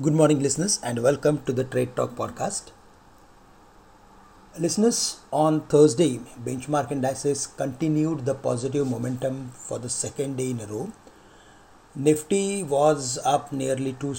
Good 0.00 0.14
morning, 0.14 0.40
listeners, 0.40 0.80
and 0.82 1.02
welcome 1.02 1.42
to 1.44 1.52
the 1.52 1.64
Trade 1.64 1.94
Talk 1.94 2.14
podcast. 2.16 2.70
Listeners, 4.58 5.20
on 5.30 5.60
Thursday, 5.66 6.18
benchmark 6.42 6.90
indices 6.90 7.46
continued 7.46 8.24
the 8.24 8.32
positive 8.34 8.88
momentum 8.88 9.50
for 9.50 9.78
the 9.78 9.90
second 9.90 10.38
day 10.38 10.52
in 10.52 10.60
a 10.60 10.66
row. 10.66 10.90
Nifty 11.94 12.62
was 12.62 13.18
up 13.22 13.52
nearly 13.52 13.92
to 14.00 14.14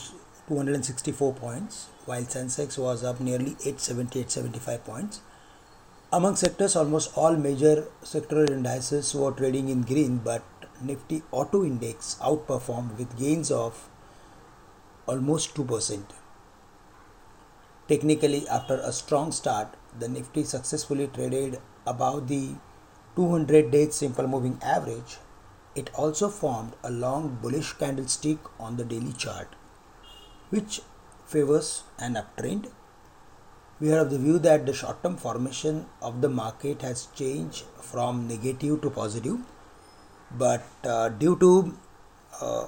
264 0.47 1.33
points, 1.33 1.87
while 2.05 2.21
Sensex 2.21 2.77
was 2.77 3.03
up 3.03 3.19
nearly 3.19 3.55
870 3.65 4.19
875 4.19 4.85
points. 4.85 5.21
Among 6.11 6.35
sectors, 6.35 6.75
almost 6.75 7.17
all 7.17 7.35
major 7.35 7.87
sectoral 8.03 8.47
indices 8.51 9.15
were 9.15 9.31
trading 9.31 9.69
in 9.69 9.81
green, 9.81 10.19
but 10.19 10.43
Nifty 10.83 11.23
Auto 11.31 11.63
Index 11.63 12.17
outperformed 12.21 12.95
with 12.95 13.17
gains 13.17 13.49
of 13.49 13.89
almost 15.05 15.55
2%. 15.55 16.03
Technically, 17.87 18.47
after 18.47 18.75
a 18.75 18.91
strong 18.93 19.31
start, 19.31 19.75
the 19.99 20.07
Nifty 20.07 20.43
successfully 20.43 21.07
traded 21.07 21.59
above 21.85 22.27
the 22.27 22.55
200 23.15 23.71
day 23.71 23.89
simple 23.89 24.27
moving 24.27 24.57
average. 24.63 25.17
It 25.75 25.89
also 25.93 26.29
formed 26.29 26.73
a 26.83 26.91
long 26.91 27.37
bullish 27.41 27.73
candlestick 27.73 28.37
on 28.59 28.77
the 28.77 28.85
daily 28.85 29.13
chart, 29.13 29.55
which 30.49 30.81
favors 31.25 31.83
an 31.99 32.15
uptrend. 32.15 32.71
We 33.79 33.91
are 33.91 33.99
of 33.99 34.11
the 34.11 34.19
view 34.19 34.39
that 34.39 34.65
the 34.65 34.73
short 34.73 35.03
term 35.03 35.17
formation 35.17 35.87
of 36.01 36.21
the 36.21 36.29
market 36.29 36.81
has 36.83 37.07
changed 37.15 37.63
from 37.81 38.27
negative 38.27 38.81
to 38.81 38.89
positive, 38.89 39.39
but 40.31 40.63
uh, 40.85 41.09
due 41.09 41.35
to 41.37 41.75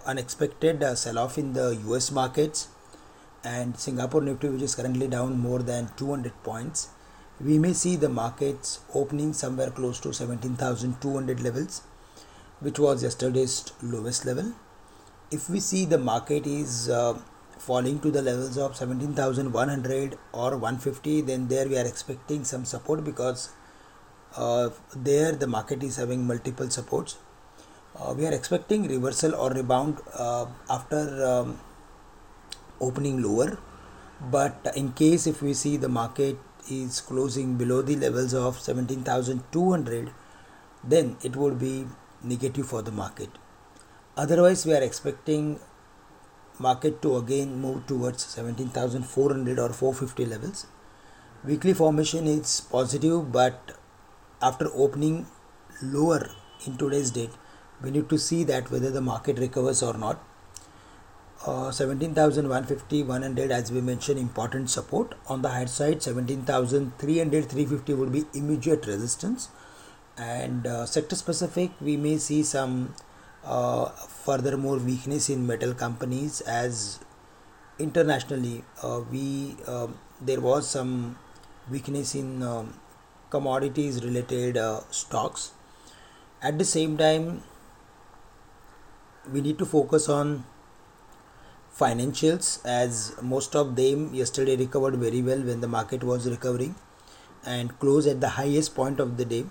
unexpected 0.05 0.83
uh, 0.83 0.95
sell 0.95 1.17
off 1.19 1.37
in 1.37 1.53
the 1.53 1.75
US 1.87 2.11
markets. 2.11 2.67
And 3.43 3.77
Singapore 3.77 4.21
Nifty, 4.21 4.49
which 4.49 4.63
is 4.63 4.75
currently 4.75 5.07
down 5.07 5.37
more 5.39 5.59
than 5.59 5.89
200 5.97 6.33
points, 6.43 6.89
we 7.39 7.59
may 7.59 7.73
see 7.73 7.95
the 7.95 8.09
markets 8.09 8.79
opening 8.93 9.33
somewhere 9.33 9.69
close 9.69 9.99
to 9.99 10.13
17,200 10.13 11.41
levels, 11.41 11.81
which 12.59 12.79
was 12.79 13.03
yesterday's 13.03 13.71
lowest 13.83 14.25
level. 14.25 14.53
If 15.31 15.49
we 15.49 15.59
see 15.59 15.85
the 15.85 15.97
market 15.97 16.47
is 16.47 16.89
uh, 16.89 17.19
falling 17.59 17.99
to 17.99 18.11
the 18.11 18.21
levels 18.21 18.57
of 18.57 18.75
17,100 18.75 20.17
or 20.33 20.51
150, 20.51 21.21
then 21.21 21.47
there 21.47 21.67
we 21.67 21.77
are 21.77 21.85
expecting 21.85 22.43
some 22.45 22.65
support 22.65 23.03
because 23.03 23.49
uh, 24.35 24.69
there 24.95 25.33
the 25.33 25.47
market 25.47 25.83
is 25.83 25.97
having 25.97 26.25
multiple 26.25 26.69
supports 26.69 27.17
uh, 27.99 28.13
we 28.13 28.25
are 28.25 28.33
expecting 28.33 28.87
reversal 28.87 29.35
or 29.35 29.51
rebound 29.51 29.99
uh, 30.13 30.45
after 30.69 31.25
um, 31.25 31.59
opening 32.79 33.21
lower. 33.21 33.57
But 34.31 34.71
in 34.75 34.93
case 34.93 35.27
if 35.27 35.41
we 35.41 35.53
see 35.53 35.77
the 35.77 35.89
market 35.89 36.37
is 36.69 37.01
closing 37.01 37.57
below 37.57 37.81
the 37.81 37.95
levels 37.95 38.33
of 38.33 38.59
17200 38.59 40.11
then 40.83 41.17
it 41.23 41.35
would 41.35 41.59
be 41.59 41.85
negative 42.23 42.67
for 42.67 42.81
the 42.81 42.91
market. 42.91 43.29
Otherwise 44.17 44.65
we 44.65 44.73
are 44.73 44.81
expecting 44.81 45.59
market 46.59 47.01
to 47.01 47.17
again 47.17 47.59
move 47.59 47.85
towards 47.85 48.23
17400 48.23 49.59
or 49.59 49.69
450 49.69 50.25
levels. 50.25 50.67
Weekly 51.43 51.73
formation 51.73 52.25
is 52.25 52.61
positive 52.61 53.31
but 53.31 53.77
after 54.41 54.69
opening 54.73 55.27
lower 55.81 56.29
in 56.65 56.77
today's 56.77 57.11
date 57.11 57.31
we 57.81 57.91
need 57.91 58.09
to 58.09 58.17
see 58.17 58.43
that 58.43 58.71
whether 58.71 58.89
the 58.89 59.01
market 59.01 59.39
recovers 59.39 59.83
or 59.83 59.93
not. 59.97 60.23
Uh, 61.45 61.69
17,150 61.69 63.03
100 63.03 63.51
as 63.51 63.71
we 63.71 63.79
mentioned 63.79 64.19
important 64.19 64.69
support. 64.69 65.13
On 65.27 65.41
the 65.41 65.49
higher 65.49 65.67
side 65.67 66.01
17,300 66.01 67.49
350 67.49 67.93
would 67.93 68.11
be 68.11 68.25
immediate 68.33 68.87
resistance. 68.87 69.49
And 70.17 70.65
uh, 70.65 70.85
sector 70.85 71.15
specific 71.15 71.71
we 71.81 71.97
may 71.97 72.17
see 72.17 72.41
some 72.41 72.95
uh, 73.43 73.89
furthermore 73.89 74.77
weakness 74.77 75.29
in 75.29 75.45
metal 75.45 75.73
companies 75.73 76.41
as 76.41 76.99
internationally 77.77 78.63
uh, 78.81 79.01
we 79.11 79.55
um, 79.67 79.99
there 80.21 80.39
was 80.39 80.67
some 80.67 81.17
weakness 81.69 82.15
in 82.15 82.41
um, 82.41 82.73
commodities 83.29 84.03
related 84.03 84.57
uh, 84.57 84.79
stocks. 84.89 85.51
At 86.41 86.57
the 86.57 86.65
same 86.65 86.97
time 86.97 87.43
we 89.31 89.41
need 89.41 89.57
to 89.57 89.65
focus 89.65 90.09
on 90.09 90.43
financials 91.77 92.65
as 92.65 93.13
most 93.21 93.55
of 93.55 93.75
them 93.75 94.13
yesterday 94.13 94.55
recovered 94.55 94.95
very 94.95 95.21
well 95.21 95.41
when 95.41 95.61
the 95.61 95.67
market 95.67 96.03
was 96.03 96.29
recovering 96.29 96.75
and 97.45 97.77
close 97.79 98.07
at 98.07 98.21
the 98.21 98.29
highest 98.29 98.73
point 98.73 98.99
of 98.99 99.17
the 99.17 99.25
day. 99.25 99.45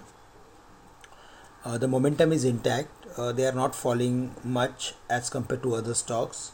Uh, 1.64 1.78
the 1.78 1.88
momentum 1.88 2.32
is 2.32 2.44
intact. 2.44 2.88
Uh, 3.16 3.32
they 3.32 3.46
are 3.46 3.52
not 3.52 3.74
falling 3.74 4.34
much 4.42 4.94
as 5.08 5.30
compared 5.30 5.62
to 5.62 5.74
other 5.74 5.94
stocks. 5.94 6.52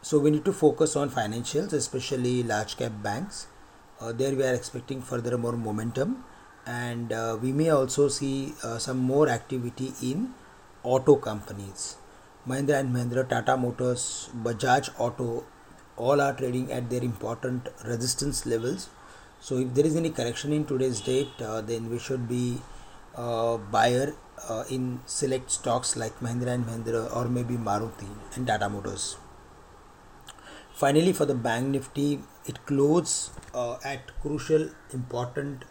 So 0.00 0.18
we 0.18 0.30
need 0.30 0.44
to 0.44 0.52
focus 0.52 0.96
on 0.96 1.10
financials 1.10 1.72
especially 1.72 2.42
large 2.42 2.76
cap 2.76 2.92
banks. 3.02 3.46
Uh, 4.00 4.12
there 4.12 4.34
we 4.34 4.42
are 4.44 4.54
expecting 4.54 5.00
further 5.00 5.38
more 5.38 5.52
momentum 5.52 6.24
and 6.66 7.12
uh, 7.12 7.36
we 7.40 7.52
may 7.52 7.70
also 7.70 8.08
see 8.08 8.54
uh, 8.62 8.78
some 8.78 8.98
more 8.98 9.28
activity 9.28 9.92
in 10.02 10.34
auto 10.84 11.16
companies. 11.16 11.96
Mahindra 12.46 12.80
and 12.80 12.94
Mahindra, 12.94 13.28
Tata 13.28 13.56
Motors, 13.56 14.28
Bajaj 14.42 14.90
Auto, 14.98 15.44
all 15.96 16.20
are 16.20 16.32
trading 16.32 16.72
at 16.72 16.90
their 16.90 17.02
important 17.02 17.68
resistance 17.84 18.46
levels. 18.46 18.88
So 19.40 19.58
if 19.58 19.74
there 19.74 19.86
is 19.86 19.96
any 19.96 20.10
correction 20.10 20.52
in 20.52 20.64
today's 20.64 21.00
date, 21.00 21.30
uh, 21.40 21.60
then 21.60 21.90
we 21.90 21.98
should 21.98 22.28
be 22.28 22.58
uh, 23.16 23.56
buyer 23.58 24.14
uh, 24.48 24.64
in 24.70 25.00
select 25.06 25.50
stocks 25.50 25.96
like 25.96 26.18
Mahindra 26.20 26.54
and 26.54 26.66
Mahindra 26.66 27.14
or 27.14 27.28
maybe 27.28 27.54
Maruti 27.54 28.08
and 28.34 28.46
Tata 28.46 28.68
Motors. 28.68 29.16
Finally, 30.72 31.12
for 31.12 31.26
the 31.26 31.34
Bank 31.34 31.68
Nifty, 31.68 32.20
it 32.46 32.64
closed 32.66 33.30
uh, 33.54 33.76
at 33.84 34.18
crucial 34.20 34.70
important 34.92 35.64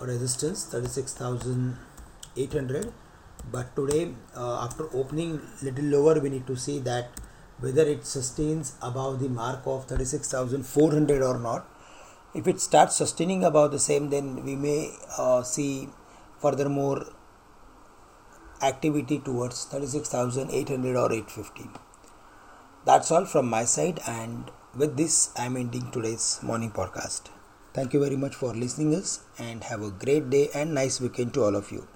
resistance 0.00 0.64
36,800 0.64 2.92
but 3.50 3.74
today 3.76 4.12
uh, 4.36 4.64
after 4.64 4.84
opening 4.94 5.40
little 5.62 5.84
lower 5.84 6.20
we 6.20 6.30
need 6.30 6.46
to 6.46 6.56
see 6.56 6.78
that 6.80 7.20
whether 7.60 7.82
it 7.82 8.04
sustains 8.04 8.74
above 8.82 9.20
the 9.20 9.28
mark 9.28 9.60
of 9.66 9.86
36400 9.86 11.22
or 11.22 11.38
not. 11.38 11.68
If 12.34 12.48
it 12.48 12.60
starts 12.60 12.96
sustaining 12.96 13.44
above 13.44 13.70
the 13.70 13.78
same 13.78 14.10
then 14.10 14.44
we 14.44 14.56
may 14.56 14.92
uh, 15.18 15.42
see 15.42 15.88
furthermore 16.40 17.06
activity 18.62 19.18
towards 19.20 19.64
36800 19.64 20.96
or 20.96 21.12
850 21.12 21.70
that's 22.84 23.10
all 23.10 23.24
from 23.24 23.48
my 23.48 23.64
side 23.64 24.00
and 24.06 24.50
with 24.74 24.96
this 24.96 25.30
i'm 25.36 25.56
ending 25.56 25.90
today's 25.90 26.38
morning 26.42 26.70
podcast. 26.70 27.30
Thank 27.72 27.92
you 27.92 28.00
very 28.00 28.16
much 28.16 28.34
for 28.34 28.54
listening 28.54 28.94
us 28.94 29.20
and 29.38 29.64
have 29.64 29.82
a 29.82 29.90
great 29.90 30.30
day 30.30 30.48
and 30.54 30.74
nice 30.74 31.00
weekend 31.00 31.34
to 31.34 31.42
all 31.44 31.56
of 31.56 31.72
you 31.72 31.88